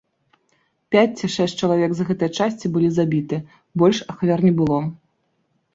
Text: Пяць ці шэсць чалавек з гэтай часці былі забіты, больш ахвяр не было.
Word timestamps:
Пяць 0.95 1.11
ці 1.19 1.29
шэсць 1.35 1.55
чалавек 1.67 1.91
з 1.99 2.07
гэтай 2.07 2.33
часці 2.41 2.73
былі 2.79 2.89
забіты, 2.97 3.41
больш 3.85 3.97
ахвяр 4.15 4.39
не 4.49 4.53
было. 4.63 4.83